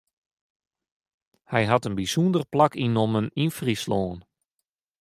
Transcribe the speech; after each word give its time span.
Hy 1.51 1.63
hat 1.69 1.87
in 1.87 1.97
bysûnder 1.99 2.43
plak 2.51 2.73
ynnommen 2.85 3.27
yn 3.41 3.55
Fryslân. 3.57 4.17